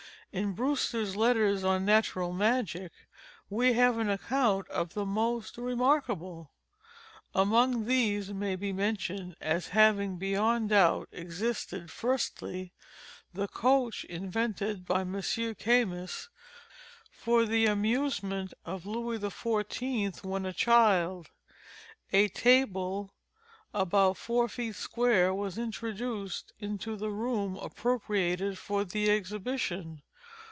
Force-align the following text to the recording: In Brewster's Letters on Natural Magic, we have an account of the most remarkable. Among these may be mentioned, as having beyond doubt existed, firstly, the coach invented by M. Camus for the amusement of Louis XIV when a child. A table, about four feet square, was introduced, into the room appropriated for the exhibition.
In 0.33 0.53
Brewster's 0.53 1.17
Letters 1.17 1.61
on 1.65 1.83
Natural 1.83 2.31
Magic, 2.31 2.93
we 3.49 3.73
have 3.73 3.97
an 3.97 4.09
account 4.09 4.65
of 4.69 4.93
the 4.93 5.05
most 5.05 5.57
remarkable. 5.57 6.51
Among 7.35 7.83
these 7.85 8.31
may 8.31 8.55
be 8.55 8.71
mentioned, 8.71 9.35
as 9.41 9.67
having 9.75 10.15
beyond 10.15 10.69
doubt 10.69 11.09
existed, 11.11 11.91
firstly, 11.91 12.71
the 13.33 13.49
coach 13.49 14.05
invented 14.05 14.85
by 14.85 15.01
M. 15.01 15.19
Camus 15.59 16.29
for 17.11 17.43
the 17.43 17.65
amusement 17.65 18.53
of 18.65 18.85
Louis 18.85 19.19
XIV 19.19 20.23
when 20.23 20.45
a 20.45 20.53
child. 20.53 21.29
A 22.13 22.29
table, 22.29 23.13
about 23.73 24.15
four 24.15 24.47
feet 24.47 24.75
square, 24.75 25.33
was 25.33 25.57
introduced, 25.57 26.53
into 26.57 26.95
the 26.95 27.09
room 27.11 27.57
appropriated 27.57 28.57
for 28.57 28.85
the 28.85 29.09
exhibition. 29.11 30.01